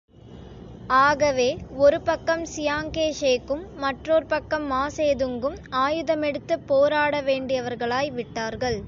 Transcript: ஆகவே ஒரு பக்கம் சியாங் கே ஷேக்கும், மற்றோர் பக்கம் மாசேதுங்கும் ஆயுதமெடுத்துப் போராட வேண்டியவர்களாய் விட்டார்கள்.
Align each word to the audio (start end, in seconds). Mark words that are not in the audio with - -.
ஆகவே 0.99 1.47
ஒரு 1.77 2.01
பக்கம் 2.01 2.43
சியாங் 2.55 2.89
கே 2.89 3.05
ஷேக்கும், 3.21 3.63
மற்றோர் 3.75 4.25
பக்கம் 4.25 4.65
மாசேதுங்கும் 4.71 5.57
ஆயுதமெடுத்துப் 5.81 6.65
போராட 6.67 7.21
வேண்டியவர்களாய் 7.21 8.11
விட்டார்கள். 8.11 8.79